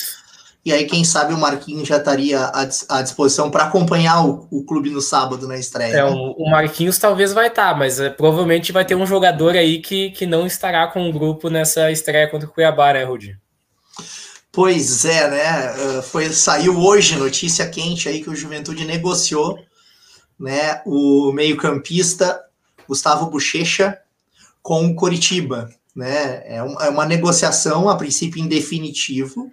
E 0.65 0.73
aí, 0.73 0.87
quem 0.87 1.05
sabe 1.05 1.35
o 1.35 1.39
Marquinhos 1.39 1.89
já 1.89 1.97
estaria 1.97 2.53
à, 2.89 3.03
disposição 3.03 3.51
para 3.51 3.65
acompanhar 3.65 4.25
o, 4.25 4.47
o, 4.49 4.65
clube 4.65 4.91
no 4.91 5.01
sábado 5.01 5.49
na 5.49 5.59
estreia. 5.59 5.93
É, 5.93 6.05
né? 6.05 6.05
o, 6.05 6.49
Marquinhos 6.49 6.99
talvez 6.99 7.33
vai 7.33 7.49
estar, 7.49 7.73
tá, 7.73 7.77
mas 7.77 7.99
é, 7.99 8.11
provavelmente 8.11 8.71
vai 8.71 8.85
ter 8.85 8.95
um 8.95 9.05
jogador 9.05 9.57
aí 9.57 9.81
que, 9.81 10.11
que 10.13 10.25
não 10.25 10.47
estará 10.47 10.87
com 10.87 11.09
o 11.09 11.13
grupo 11.13 11.51
nessa 11.51 11.91
estreia 11.91 12.31
contra 12.31 12.49
o 12.49 12.53
Cuiabá, 12.53 12.93
né, 12.93 13.03
Rudi? 13.03 13.37
Pois 14.53 15.05
é, 15.05 15.29
né? 15.29 15.75
Uh, 15.75 16.03
foi, 16.03 16.31
saiu 16.31 16.79
hoje 16.79 17.17
notícia 17.17 17.69
quente 17.69 18.09
aí 18.09 18.23
que 18.23 18.31
o 18.31 18.37
Juventude 18.37 18.85
negociou 18.85 19.59
né, 20.39 20.81
o 20.87 21.33
meio-campista 21.33 22.41
Gustavo 22.89 23.31
Bochecha 23.31 23.99
com 24.63 24.87
o 24.87 24.95
Coritiba. 24.95 25.71
Né? 25.95 26.43
É, 26.47 26.63
um, 26.63 26.81
é 26.81 26.89
uma 26.89 27.05
negociação, 27.05 27.89
a 27.89 27.97
princípio, 27.97 28.43
em 28.43 28.49
definitivo. 28.49 29.51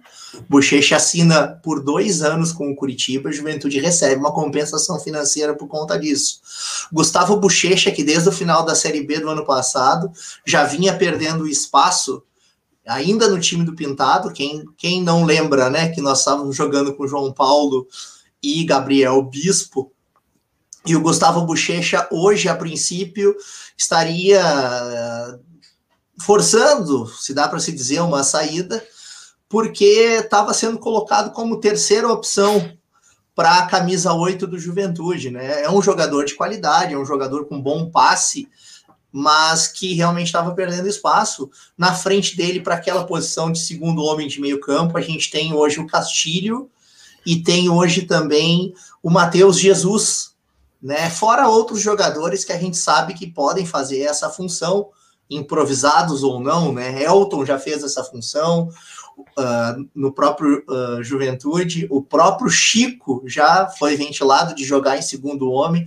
Bochecha 0.48 0.96
assina 0.96 1.48
por 1.62 1.84
dois 1.84 2.22
anos 2.22 2.50
com 2.50 2.70
o 2.70 2.74
Curitiba, 2.76 3.28
a 3.28 3.32
Juventude 3.32 3.78
recebe 3.78 4.16
uma 4.16 4.32
compensação 4.32 4.98
financeira 4.98 5.54
por 5.54 5.68
conta 5.68 5.98
disso. 5.98 6.40
Gustavo 6.90 7.36
Bochecha, 7.36 7.90
que 7.90 8.02
desde 8.02 8.28
o 8.28 8.32
final 8.32 8.64
da 8.64 8.74
Série 8.74 9.02
B 9.02 9.20
do 9.20 9.28
ano 9.28 9.44
passado 9.44 10.10
já 10.46 10.64
vinha 10.64 10.96
perdendo 10.96 11.46
espaço 11.46 12.22
ainda 12.86 13.28
no 13.28 13.38
time 13.38 13.64
do 13.64 13.74
Pintado, 13.74 14.32
quem, 14.32 14.64
quem 14.76 15.02
não 15.02 15.24
lembra, 15.24 15.70
né, 15.70 15.90
que 15.90 16.00
nós 16.00 16.20
estávamos 16.20 16.56
jogando 16.56 16.94
com 16.94 17.06
João 17.06 17.32
Paulo 17.32 17.86
e 18.42 18.64
Gabriel 18.64 19.22
Bispo, 19.22 19.92
e 20.86 20.96
o 20.96 21.00
Gustavo 21.00 21.42
Bochecha 21.42 22.08
hoje, 22.10 22.48
a 22.48 22.56
princípio, 22.56 23.34
estaria 23.76 24.42
forçando, 26.20 27.06
se 27.06 27.34
dá 27.34 27.48
para 27.48 27.60
se 27.60 27.72
dizer, 27.72 28.00
uma 28.00 28.22
saída, 28.22 28.82
porque 29.48 29.84
estava 29.84 30.54
sendo 30.54 30.78
colocado 30.78 31.32
como 31.32 31.60
terceira 31.60 32.08
opção 32.08 32.72
para 33.34 33.58
a 33.58 33.66
camisa 33.66 34.12
8 34.12 34.46
do 34.46 34.58
Juventude, 34.58 35.30
né? 35.30 35.62
É 35.62 35.70
um 35.70 35.82
jogador 35.82 36.24
de 36.24 36.34
qualidade, 36.34 36.94
é 36.94 36.98
um 36.98 37.06
jogador 37.06 37.46
com 37.46 37.60
bom 37.60 37.90
passe, 37.90 38.48
mas 39.12 39.66
que 39.66 39.94
realmente 39.94 40.26
estava 40.26 40.54
perdendo 40.54 40.88
espaço. 40.88 41.50
Na 41.76 41.94
frente 41.94 42.36
dele, 42.36 42.60
para 42.60 42.74
aquela 42.74 43.04
posição 43.04 43.50
de 43.50 43.58
segundo 43.58 44.02
homem 44.02 44.28
de 44.28 44.40
meio 44.40 44.60
campo, 44.60 44.96
a 44.96 45.00
gente 45.00 45.30
tem 45.30 45.52
hoje 45.52 45.80
o 45.80 45.86
Castilho 45.86 46.70
e 47.26 47.42
tem 47.42 47.68
hoje 47.68 48.02
também 48.02 48.74
o 49.02 49.10
Matheus 49.10 49.58
Jesus, 49.58 50.34
né? 50.82 51.10
Fora 51.10 51.48
outros 51.48 51.80
jogadores 51.80 52.44
que 52.44 52.52
a 52.52 52.58
gente 52.58 52.76
sabe 52.76 53.14
que 53.14 53.26
podem 53.26 53.66
fazer 53.66 54.00
essa 54.00 54.30
função 54.30 54.88
improvisados 55.28 56.22
ou 56.22 56.40
não, 56.40 56.72
né? 56.72 57.02
Elton 57.02 57.44
já 57.44 57.58
fez 57.58 57.84
essa 57.84 58.02
função 58.02 58.68
uh, 59.18 59.88
no 59.94 60.12
próprio 60.12 60.64
uh, 60.68 61.02
Juventude, 61.02 61.86
o 61.90 62.02
próprio 62.02 62.50
Chico 62.50 63.22
já 63.26 63.68
foi 63.78 63.96
ventilado 63.96 64.54
de 64.54 64.64
jogar 64.64 64.98
em 64.98 65.02
segundo 65.02 65.50
homem, 65.50 65.84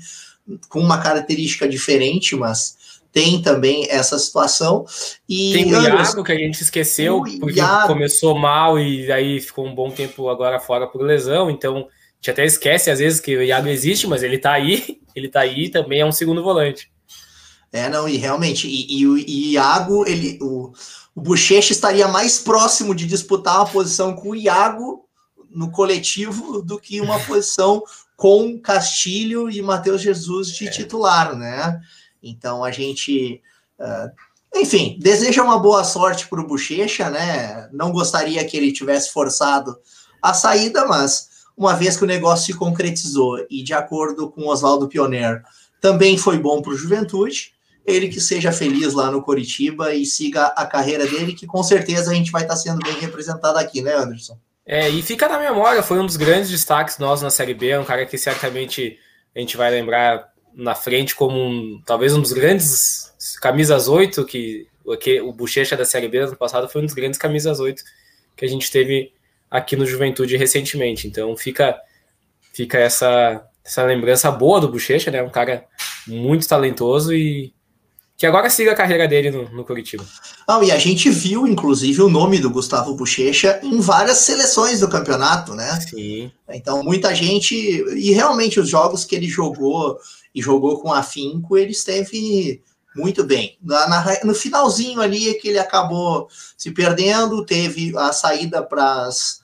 com 0.70 0.80
uma 0.80 0.98
característica 0.98 1.68
diferente, 1.68 2.36
mas 2.36 2.78
tem 3.12 3.42
também 3.42 3.88
essa 3.90 4.18
situação. 4.18 4.86
E 5.30 5.54
tem 5.54 5.74
o 5.74 5.82
Iago, 5.82 6.24
que 6.24 6.32
a 6.32 6.38
gente 6.38 6.62
esqueceu, 6.62 7.22
porque 7.40 7.60
Iago. 7.60 7.88
começou 7.88 8.38
mal 8.38 8.80
e 8.80 9.12
aí 9.12 9.40
ficou 9.40 9.66
um 9.66 9.76
bom 9.76 9.92
tempo 9.92 10.30
agora 10.30 10.60
fora 10.60 10.88
por 10.88 11.02
lesão, 11.02 11.50
então 11.50 11.88
gente 12.24 12.32
até 12.32 12.46
esquece 12.46 12.90
às 12.90 13.00
vezes 13.00 13.20
que 13.20 13.36
o 13.36 13.44
Iago 13.44 13.68
existe, 13.68 14.08
mas 14.08 14.24
ele 14.24 14.38
tá 14.38 14.54
aí, 14.54 15.02
ele 15.14 15.28
tá 15.28 15.42
aí 15.42 15.70
também 15.70 16.00
é 16.00 16.06
um 16.06 16.12
segundo 16.12 16.42
volante. 16.42 16.90
É, 17.72 17.90
não, 17.90 18.08
e 18.08 18.18
realmente, 18.18 18.68
e, 18.68 19.00
e 19.00 19.08
o 19.08 19.18
Iago, 19.18 20.08
ele, 20.08 20.38
o, 20.42 20.72
o 21.14 21.22
Bochecha 21.22 21.74
estaria 21.74 22.08
mais 22.08 22.40
próximo 22.40 22.96
de 22.96 23.06
disputar 23.06 23.58
uma 23.58 23.70
posição 23.70 24.16
com 24.16 24.30
o 24.30 24.36
Iago 24.36 25.06
no 25.50 25.70
coletivo 25.70 26.62
do 26.62 26.80
que 26.80 27.02
uma 27.02 27.20
posição 27.26 27.84
com 28.16 28.58
Castilho 28.60 29.50
e 29.50 29.62
Matheus 29.62 30.02
Jesus 30.02 30.48
de 30.50 30.68
é. 30.68 30.72
titular, 30.72 31.36
né? 31.36 31.82
Então 32.22 32.64
a 32.64 32.72
gente, 32.72 33.42
uh, 33.80 34.10
enfim, 34.56 34.98
deseja 35.02 35.44
uma 35.44 35.60
boa 35.60 35.84
sorte 35.84 36.28
para 36.28 36.40
o 36.40 36.48
Bochecha, 36.48 37.10
né? 37.10 37.68
Não 37.74 37.92
gostaria 37.92 38.46
que 38.46 38.56
ele 38.56 38.72
tivesse 38.72 39.12
forçado 39.12 39.76
a 40.22 40.34
saída, 40.34 40.86
mas 40.86 41.33
uma 41.56 41.74
vez 41.76 41.98
que 41.98 42.04
o 42.04 42.08
negócio 42.08 42.46
se 42.46 42.58
concretizou 42.58 43.46
e 43.50 43.64
de 43.64 43.74
acordo 43.74 44.30
com 44.30 44.48
Oswaldo 44.48 44.88
Pioner, 44.88 45.44
também 45.80 46.18
foi 46.18 46.38
bom 46.38 46.62
para 46.62 46.74
o 46.74 46.78
Juventude 46.78 47.54
ele 47.86 48.08
que 48.08 48.20
seja 48.20 48.52
feliz 48.52 48.94
lá 48.94 49.12
no 49.12 49.22
Coritiba 49.22 49.94
e 49.94 50.06
siga 50.06 50.48
a 50.48 50.66
carreira 50.66 51.06
dele, 51.06 51.34
que 51.34 51.46
com 51.46 51.62
certeza 51.62 52.12
a 52.12 52.14
gente 52.14 52.32
vai 52.32 52.44
estar 52.44 52.56
sendo 52.56 52.80
bem 52.80 52.98
representado 53.00 53.58
aqui, 53.58 53.82
né, 53.82 53.94
Anderson? 53.96 54.38
É, 54.66 54.88
e 54.90 55.02
fica 55.02 55.28
na 55.28 55.38
memória, 55.38 55.84
foi 55.84 56.00
um 56.00 56.06
dos 56.06 56.16
grandes 56.16 56.50
destaques 56.50 56.98
nós 56.98 57.22
na 57.22 57.30
Série 57.30 57.54
B, 57.54 57.78
um 57.78 57.84
cara 57.84 58.06
que 58.06 58.18
certamente 58.18 58.98
a 59.36 59.40
gente 59.40 59.58
vai 59.58 59.70
lembrar 59.70 60.32
na 60.54 60.74
frente 60.74 61.14
como 61.16 61.38
um, 61.38 61.82
talvez 61.86 62.14
um 62.14 62.22
dos 62.22 62.32
grandes 62.32 63.12
camisas 63.42 63.88
8 63.88 64.24
que, 64.26 64.68
que 65.02 65.20
o 65.20 65.34
Bochecha 65.34 65.76
da 65.76 65.84
Série 65.84 66.08
B 66.08 66.20
ano 66.20 66.38
passado 66.38 66.70
foi 66.70 66.82
um 66.82 66.86
dos 66.86 66.94
grandes 66.94 67.20
camisas 67.20 67.60
8 67.60 67.84
que 68.38 68.46
a 68.46 68.48
gente 68.48 68.72
teve 68.72 69.12
aqui 69.54 69.76
no 69.76 69.86
Juventude 69.86 70.36
recentemente. 70.36 71.08
Então 71.08 71.38
fica 71.38 71.80
fica 72.52 72.80
essa 72.80 73.48
essa 73.64 73.84
lembrança 73.84 74.30
boa 74.32 74.60
do 74.60 74.68
Bochecha, 74.68 75.12
né? 75.12 75.22
Um 75.22 75.30
cara 75.30 75.66
muito 76.08 76.48
talentoso 76.48 77.14
e 77.14 77.54
que 78.18 78.26
agora 78.26 78.50
siga 78.50 78.72
a 78.72 78.76
carreira 78.76 79.08
dele 79.08 79.32
no, 79.32 79.50
no 79.50 79.64
Curitiba. 79.64 80.04
Ah, 80.48 80.60
e 80.64 80.72
a 80.72 80.78
gente 80.78 81.10
viu, 81.10 81.48
inclusive, 81.48 82.02
o 82.02 82.10
nome 82.10 82.40
do 82.40 82.50
Gustavo 82.50 82.94
Bochecha 82.94 83.60
em 83.64 83.80
várias 83.80 84.18
seleções 84.20 84.82
do 84.82 84.90
campeonato, 84.90 85.54
né? 85.56 85.80
Sim. 85.82 86.32
Então, 86.50 86.84
muita 86.84 87.16
gente. 87.16 87.56
E 87.56 88.12
realmente, 88.12 88.60
os 88.60 88.70
jogos 88.70 89.06
que 89.06 89.16
ele 89.16 89.28
jogou 89.28 89.98
e 90.34 90.42
jogou 90.42 90.82
com 90.82 90.94
afinco, 90.94 91.58
ele 91.58 91.72
esteve 91.72 92.62
muito 92.96 93.24
bem. 93.24 93.58
Na, 93.62 93.88
na, 93.88 94.20
no 94.24 94.36
finalzinho 94.36 95.02
ali 95.02 95.30
é 95.30 95.34
que 95.34 95.48
ele 95.48 95.60
acabou 95.60 96.28
se 96.58 96.72
perdendo, 96.72 97.46
teve 97.46 97.98
a 97.98 98.12
saída 98.12 98.62
para 98.62 99.06
as 99.06 99.43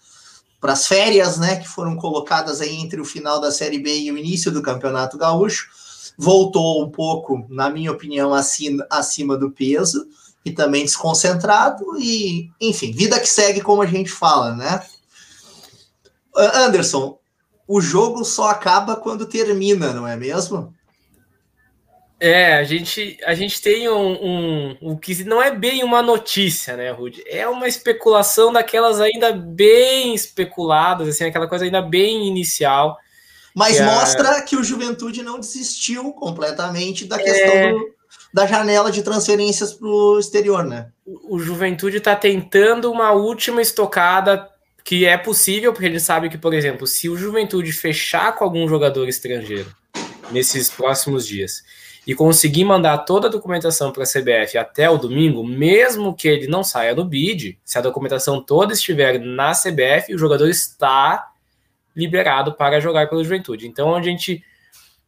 férias, 0.88 1.38
né? 1.38 1.58
Que 1.58 1.68
foram 1.68 1.96
colocadas 1.96 2.62
aí 2.62 2.76
entre 2.76 3.00
o 3.00 3.06
final 3.06 3.40
da 3.40 3.52
Série 3.52 3.80
B 3.80 3.98
e 3.98 4.12
o 4.12 4.18
início 4.18 4.52
do 4.52 4.62
Campeonato 4.62 5.18
Gaúcho 5.18 5.68
voltou 6.18 6.84
um 6.84 6.90
pouco, 6.90 7.46
na 7.50 7.70
minha 7.70 7.92
opinião, 7.92 8.34
acima, 8.34 8.86
acima 8.90 9.38
do 9.38 9.50
peso 9.50 10.06
e 10.44 10.52
também 10.52 10.84
desconcentrado 10.84 11.98
e, 11.98 12.50
enfim, 12.60 12.92
vida 12.92 13.20
que 13.20 13.28
segue 13.28 13.62
como 13.62 13.82
a 13.82 13.86
gente 13.86 14.12
fala, 14.12 14.54
né? 14.54 14.84
Anderson, 16.36 17.18
o 17.68 17.80
jogo 17.80 18.26
só 18.26 18.50
acaba 18.50 18.96
quando 18.96 19.26
termina, 19.26 19.94
não 19.94 20.08
é 20.08 20.18
mesmo? 20.18 20.74
É, 22.20 22.56
a 22.56 22.64
gente, 22.64 23.18
a 23.26 23.34
gente 23.34 23.62
tem 23.62 23.88
um, 23.88 24.12
um, 24.12 24.78
um 24.82 24.98
que 24.98 25.24
não 25.24 25.42
é 25.42 25.56
bem 25.56 25.84
uma 25.84 26.02
notícia, 26.02 26.76
né, 26.76 26.92
Rudy? 26.92 27.24
É 27.26 27.48
uma 27.48 27.68
especulação 27.68 28.52
daquelas 28.52 29.00
ainda 29.00 29.32
bem 29.32 30.14
especuladas, 30.14 31.08
assim, 31.08 31.24
aquela 31.24 31.48
coisa 31.48 31.64
ainda 31.64 31.82
bem 31.82 32.28
inicial 32.28 32.98
mas 33.60 33.78
que 33.78 33.84
mostra 33.84 34.30
a... 34.32 34.42
que 34.42 34.56
o 34.56 34.64
Juventude 34.64 35.24
não 35.24 35.40
desistiu 35.40 36.14
completamente 36.14 37.06
da 37.06 37.18
questão 37.18 37.54
é... 37.54 37.72
do, 37.72 37.90
da 38.34 38.46
janela 38.46 38.92
de 38.92 39.04
transferências 39.04 39.74
para 39.74 39.88
o 39.88 40.20
exterior, 40.20 40.64
né? 40.64 40.88
O 41.06 41.40
Juventude 41.40 41.98
está 41.98 42.16
tentando 42.16 42.92
uma 42.92 43.12
última 43.12 43.62
estocada 43.62 44.48
que 44.84 45.06
é 45.06 45.18
possível, 45.18 45.74
porque 45.74 45.86
ele 45.86 46.00
sabe 46.00 46.30
que, 46.30 46.38
por 46.38 46.54
exemplo, 46.54 46.88
se 46.88 47.10
o 47.10 47.18
Juventude 47.18 47.72
fechar 47.72 48.34
com 48.36 48.44
algum 48.44 48.68
jogador 48.68 49.08
estrangeiro 49.08 49.70
nesses 50.32 50.70
próximos 50.70 51.28
dias 51.28 51.64
e 52.08 52.16
conseguir 52.16 52.64
mandar 52.64 53.00
toda 53.00 53.28
a 53.28 53.32
documentação 53.32 53.92
para 53.92 54.04
a 54.04 54.08
CBF 54.08 54.58
até 54.58 54.90
o 54.90 54.98
domingo, 54.98 55.44
mesmo 55.46 56.16
que 56.16 56.28
ele 56.28 56.48
não 56.48 56.64
saia 56.64 56.96
no 56.96 57.06
bid, 57.06 57.60
se 57.64 57.78
a 57.78 57.82
documentação 57.82 58.42
toda 58.42 58.74
estiver 58.74 59.20
na 59.20 59.52
CBF, 59.52 60.14
o 60.14 60.18
jogador 60.18 60.50
está 60.50 61.32
liberado 61.96 62.54
para 62.54 62.80
jogar 62.80 63.10
pela 63.10 63.24
Juventude. 63.24 63.68
Então, 63.68 63.96
a 63.96 64.02
gente 64.02 64.44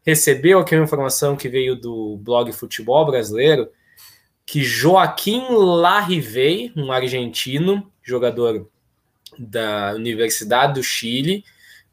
recebeu 0.06 0.60
aqui 0.60 0.76
uma 0.76 0.84
informação 0.84 1.36
que 1.36 1.48
veio 1.48 1.76
do 1.76 2.18
blog 2.18 2.52
Futebol 2.52 3.06
Brasileiro, 3.06 3.70
que 4.46 4.64
Joaquim 4.64 5.46
Larrivei, 5.50 6.74
um 6.76 6.92
argentino, 6.92 7.90
jogador 8.04 8.68
da 9.38 9.94
Universidade 9.96 10.74
do 10.74 10.84
Chile, 10.84 11.44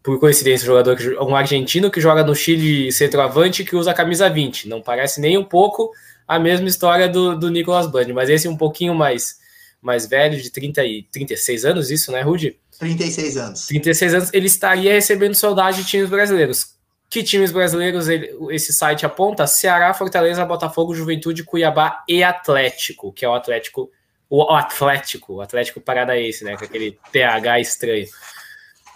por 0.08 0.18
coincidência, 0.18 0.64
jogador 0.64 0.96
um 1.20 1.36
argentino 1.36 1.90
que 1.90 2.00
joga 2.00 2.24
no 2.24 2.34
Chile 2.34 2.90
centroavante 2.90 3.62
que 3.62 3.76
usa 3.76 3.90
a 3.90 3.94
camisa 3.94 4.26
20. 4.26 4.66
Não 4.66 4.80
parece 4.80 5.20
nem 5.20 5.36
um 5.36 5.44
pouco 5.44 5.92
a 6.26 6.38
mesma 6.38 6.66
história 6.66 7.06
do, 7.06 7.38
do 7.38 7.50
Nicolas 7.50 7.86
Band, 7.86 8.06
mas 8.14 8.30
esse 8.30 8.46
é 8.46 8.50
um 8.50 8.56
pouquinho 8.56 8.94
mais, 8.94 9.36
mais 9.82 10.06
velho, 10.06 10.40
de 10.40 10.48
30 10.48 10.82
e 10.82 11.02
36 11.12 11.66
anos, 11.66 11.90
isso, 11.90 12.10
né, 12.10 12.22
Rudy? 12.22 12.58
36 12.78 13.36
anos. 13.36 13.66
36 13.66 14.14
anos, 14.14 14.30
ele 14.32 14.46
estaria 14.46 14.94
recebendo 14.94 15.34
saudade 15.34 15.82
de 15.82 15.90
times 15.90 16.08
brasileiros. 16.08 16.68
Que 17.10 17.22
times 17.22 17.52
brasileiros 17.52 18.08
ele, 18.08 18.34
esse 18.48 18.72
site 18.72 19.04
aponta? 19.04 19.46
Ceará, 19.46 19.92
Fortaleza, 19.92 20.42
Botafogo, 20.42 20.94
Juventude, 20.94 21.44
Cuiabá 21.44 22.02
e 22.08 22.24
Atlético, 22.24 23.12
que 23.12 23.26
é 23.26 23.28
o 23.28 23.34
Atlético, 23.34 23.90
o 24.30 24.54
Atlético, 24.54 25.34
o 25.34 25.40
Atlético 25.42 25.82
Paranaense, 25.82 26.44
né? 26.44 26.56
Com 26.56 26.64
aquele 26.64 26.98
TH 27.12 27.60
estranho. 27.60 28.06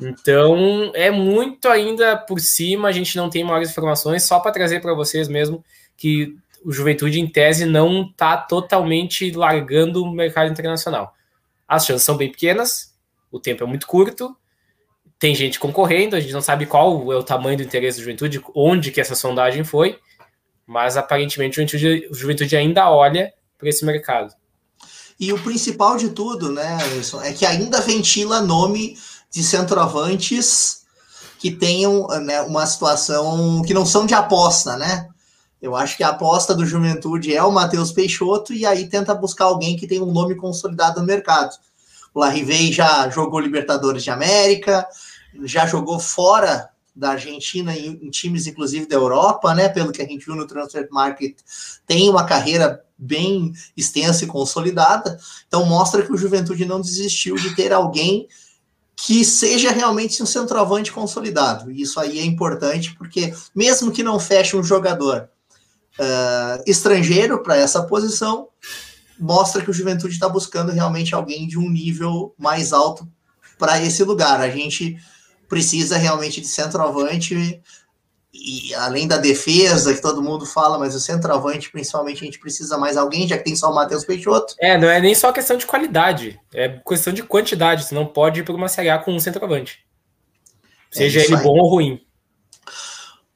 Então, 0.03 0.91
é 0.95 1.11
muito 1.11 1.69
ainda 1.69 2.17
por 2.17 2.41
cima, 2.41 2.89
a 2.89 2.93
gente 2.93 3.17
não 3.17 3.31
tem 3.31 3.45
maiores 3.45 3.71
informações, 3.71 4.25
só 4.25 4.41
para 4.41 4.53
trazer 4.53 4.81
para 4.81 4.95
vocês 4.95 5.29
mesmo 5.29 5.65
que 5.97 6.37
o 6.65 6.73
Juventude, 6.73 7.21
em 7.21 7.29
tese, 7.29 7.65
não 7.65 8.03
está 8.03 8.37
totalmente 8.37 9.31
largando 9.33 10.03
o 10.03 10.13
mercado 10.13 10.51
internacional. 10.51 11.15
As 11.67 11.87
chances 11.87 12.05
são 12.05 12.17
bem 12.17 12.31
pequenas, 12.31 12.95
o 13.31 13.39
tempo 13.39 13.65
é 13.65 13.67
muito 13.67 13.87
curto, 13.87 14.37
tem 15.19 15.35
gente 15.35 15.59
concorrendo, 15.59 16.17
a 16.17 16.21
gente 16.21 16.33
não 16.33 16.43
sabe 16.43 16.67
qual 16.67 17.13
é 17.13 17.17
o 17.17 17.23
tamanho 17.23 17.57
do 17.57 17.63
interesse 17.63 17.99
da 17.99 18.05
Juventude, 18.05 18.43
onde 18.55 18.91
que 18.91 19.01
essa 19.01 19.15
sondagem 19.15 19.63
foi, 19.63 19.99
mas 20.67 20.97
aparentemente 20.97 21.61
o 21.61 21.69
Juventude, 21.69 22.09
o 22.11 22.15
Juventude 22.15 22.57
ainda 22.57 22.91
olha 22.91 23.33
para 23.57 23.69
esse 23.69 23.85
mercado. 23.85 24.35
E 25.21 25.33
o 25.33 25.39
principal 25.39 25.97
de 25.97 26.11
tudo, 26.11 26.51
né, 26.51 26.79
Anderson, 26.83 27.23
é 27.23 27.33
que 27.33 27.47
ainda 27.47 27.81
ventila 27.81 28.41
nome 28.41 28.99
de 29.33 29.43
centroavantes 29.43 30.83
que 31.39 31.51
tenham 31.51 32.07
né, 32.07 32.41
uma 32.43 32.65
situação 32.67 33.63
que 33.63 33.75
não 33.75 33.85
são 33.85 34.07
de 34.07 34.15
aposta, 34.15 34.77
né? 34.77 35.09
Eu 35.61 35.75
acho 35.75 35.97
que 35.97 36.03
a 36.03 36.09
aposta 36.09 36.55
do 36.55 36.67
Juventude 36.67 37.35
é 37.35 37.43
o 37.43 37.51
Matheus 37.51 37.93
Peixoto 37.93 38.53
e 38.53 38.67
aí 38.67 38.89
tenta 38.89 39.15
buscar 39.15 39.47
alguém 39.47 39.77
que 39.77 39.87
tem 39.87 40.01
um 40.01 40.13
nome 40.13 40.35
consolidado 40.35 41.01
no 41.01 41.07
mercado. 41.07 41.57
O 42.13 42.21
Larrivei 42.21 42.73
já 42.73 43.09
jogou 43.09 43.41
Libertadores 43.41 44.05
de 44.05 44.11
América, 44.11 44.87
já 45.45 45.67
jogou 45.67 45.99
fora 45.99 46.69
da 46.95 47.13
Argentina 47.13 47.75
em, 47.75 47.99
em, 48.03 48.11
times 48.11 48.47
inclusive 48.47 48.87
da 48.87 48.97
Europa, 48.97 49.55
né? 49.55 49.69
Pelo 49.69 49.93
que 49.93 50.03
a 50.03 50.07
gente 50.07 50.27
viu 50.27 50.37
no 50.37 50.47
Transfer 50.47 50.87
Market, 50.91 51.39
tem 51.87 52.09
uma 52.09 52.25
carreira 52.25 52.85
bem 52.99 53.53
extensa 53.77 54.25
e 54.25 54.29
consolidada. 54.29 55.19
Então 55.49 55.65
mostra 55.65 56.03
que 56.03 56.13
o 56.13 56.19
Juventude 56.19 56.67
não 56.67 56.81
desistiu 56.81 57.35
de 57.37 57.55
ter 57.55 57.73
alguém 57.73 58.29
que 58.97 59.25
seja 59.25 59.71
realmente 59.71 60.23
um 60.23 60.27
centroavante 60.27 60.93
consolidado. 60.93 61.71
E 61.71 61.83
isso 61.83 61.99
aí 61.99 62.19
é 62.19 62.25
importante, 62.25 62.95
porque 62.97 63.35
mesmo 63.55 63.91
que 63.91 64.03
não 64.03 64.21
feche 64.21 64.57
um 64.57 64.63
jogador 64.63 65.29
uh, 65.99 66.63
estrangeiro 66.67 67.43
para 67.43 67.57
essa 67.57 67.83
posição, 67.83 68.49
mostra 69.19 69.63
que 69.63 69.71
o 69.71 69.75
Juventude 69.75 70.15
está 70.15 70.29
buscando 70.29 70.73
realmente 70.73 71.15
alguém 71.15 71.47
de 71.47 71.59
um 71.59 71.69
nível 71.69 72.35
mais 72.39 72.73
alto 72.73 73.09
para 73.59 73.81
esse 73.81 74.03
lugar. 74.05 74.41
A 74.41 74.51
gente 74.51 74.97
precisa 75.49 75.97
realmente 75.97 76.41
de 76.41 76.49
centroavante 76.49 77.61
e 78.35 78.75
além 78.75 79.07
da 79.07 79.19
defesa 79.19 79.95
que 79.95 80.01
todo 80.01 80.23
mundo 80.23 80.47
fala, 80.47 80.79
mas 80.79 80.95
o 80.95 81.01
centroavante, 81.01 81.71
principalmente, 81.71 82.23
a 82.23 82.25
gente 82.25 82.39
precisa 82.39 82.79
mais 82.79 82.97
alguém, 82.97 83.29
já 83.29 83.37
que 83.37 83.45
tem 83.45 83.55
só 83.55 83.71
o 83.71 83.75
Matheus 83.75 84.07
Peixoto. 84.07 84.55
É, 84.59 84.79
não 84.79 84.89
é 84.89 85.01
nem 85.01 85.15
só 85.15 85.31
questão 85.33 85.57
de 85.57 85.67
qualidade, 85.67 86.41
é 86.55 86.69
questão 86.87 87.13
de 87.13 87.23
quantidade. 87.23 87.85
Você 87.85 87.95
não 87.95 88.07
pode 88.07 88.41
ir 88.41 88.43
para 88.43 88.55
uma 88.55 88.69
Série 88.69 88.89
A 88.89 88.99
com 88.99 89.13
um 89.13 89.21
centroavante. 89.21 89.85
Seja 90.91 91.21
é 91.21 91.25
ele 91.25 91.37
aí. 91.37 91.43
bom 91.43 91.59
ou 91.59 91.69
ruim. 91.69 92.01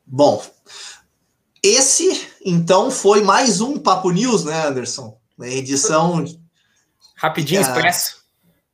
Bom, 0.07 0.43
esse 1.62 2.29
então 2.45 2.91
foi 2.91 3.23
mais 3.23 3.61
um 3.61 3.79
Papo 3.79 4.11
News, 4.11 4.45
né, 4.45 4.67
Anderson? 4.67 5.19
Na 5.37 5.49
edição. 5.49 6.25
Rapidinho, 7.17 7.61
expresso. 7.61 8.25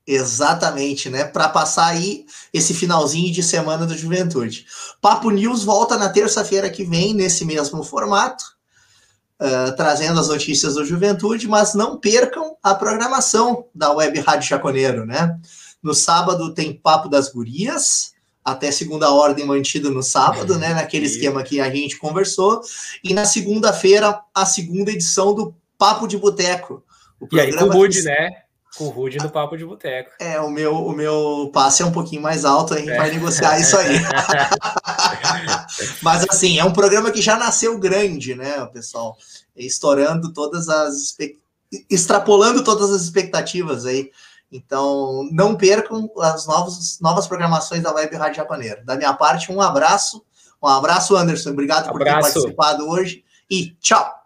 Exatamente, 0.06 1.08
né? 1.08 1.24
Para 1.24 1.48
passar 1.48 1.86
aí 1.86 2.26
esse 2.52 2.74
finalzinho 2.74 3.32
de 3.32 3.42
semana 3.42 3.86
do 3.86 3.96
Juventude. 3.96 4.66
Papo 5.00 5.30
News 5.30 5.62
volta 5.62 5.96
na 5.96 6.08
terça-feira 6.08 6.68
que 6.68 6.84
vem, 6.84 7.14
nesse 7.14 7.44
mesmo 7.44 7.84
formato, 7.84 8.44
uh, 9.40 9.76
trazendo 9.76 10.18
as 10.18 10.28
notícias 10.28 10.74
do 10.74 10.84
Juventude, 10.84 11.46
mas 11.46 11.74
não 11.74 11.98
percam 11.98 12.56
a 12.62 12.74
programação 12.74 13.66
da 13.72 13.92
Web 13.92 14.18
Rádio 14.20 14.48
Chaconeiro, 14.48 15.06
né? 15.06 15.38
No 15.80 15.94
sábado 15.94 16.52
tem 16.52 16.72
Papo 16.72 17.08
das 17.08 17.28
Gurias, 17.28 18.12
até 18.44 18.72
segunda 18.72 19.10
ordem 19.10 19.46
mantido 19.46 19.88
no 19.90 20.02
sábado, 20.02 20.58
né? 20.58 20.74
Naquele 20.74 21.06
esquema 21.06 21.44
que 21.44 21.60
a 21.60 21.70
gente 21.70 21.96
conversou. 21.96 22.60
E 23.04 23.14
na 23.14 23.24
segunda-feira, 23.24 24.20
a 24.34 24.44
segunda 24.44 24.90
edição 24.90 25.32
do 25.32 25.54
Papo 25.78 26.08
de 26.08 26.18
Boteco. 26.18 26.82
e 27.30 27.40
aí 27.40 27.56
com 27.56 27.66
o 27.66 27.72
Rude, 27.72 28.02
né? 28.02 28.42
Com 28.76 28.84
o 28.84 28.90
Rude 28.90 29.18
no 29.18 29.30
Papo 29.30 29.56
de 29.56 29.64
Boteco. 29.64 30.10
É, 30.18 30.40
o 30.40 30.50
meu, 30.50 30.74
o 30.74 30.92
meu 30.92 31.50
passe 31.52 31.82
é 31.82 31.86
um 31.86 31.92
pouquinho 31.92 32.22
mais 32.22 32.44
alto, 32.44 32.74
a 32.74 32.78
gente 32.78 32.90
é. 32.90 32.96
vai 32.96 33.10
negociar 33.10 33.58
isso 33.58 33.76
aí. 33.76 33.96
Mas 36.02 36.24
assim, 36.28 36.58
é 36.58 36.64
um 36.64 36.72
programa 36.72 37.10
que 37.10 37.20
já 37.20 37.36
nasceu 37.36 37.78
grande, 37.78 38.34
né, 38.34 38.64
pessoal? 38.72 39.16
Estourando 39.54 40.32
todas 40.32 40.68
as. 40.68 41.16
extrapolando 41.90 42.64
todas 42.64 42.90
as 42.90 43.02
expectativas 43.02 43.84
aí 43.86 44.10
então, 44.52 45.26
não 45.32 45.56
percam 45.56 46.10
as 46.18 46.46
novas, 46.46 46.98
novas 47.00 47.26
programações 47.26 47.82
da 47.82 47.92
Web 47.92 48.14
Rádio 48.14 48.36
Japaneiro. 48.36 48.84
Da 48.84 48.96
minha 48.96 49.14
parte, 49.14 49.50
um 49.50 49.62
abraço. 49.62 50.22
Um 50.62 50.68
abraço, 50.68 51.16
Anderson. 51.16 51.50
Obrigado 51.50 51.88
abraço. 51.88 51.98
por 51.98 52.04
ter 52.04 52.20
participado 52.20 52.88
hoje. 52.88 53.24
E 53.50 53.70
tchau! 53.80 54.21